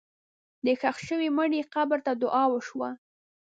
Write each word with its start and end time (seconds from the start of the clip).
د 0.65 0.67
ښخ 0.79 0.97
شوي 1.07 1.29
مړي 1.37 1.61
قبر 1.73 1.99
ته 2.05 2.11
دعا 2.23 2.43
وشوه. 2.49 2.89